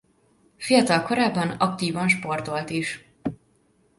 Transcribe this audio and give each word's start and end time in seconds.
Fiatal 0.57 1.01
korában 1.03 1.49
aktívan 1.49 2.07
sportolt 2.07 2.69
is. 2.69 3.11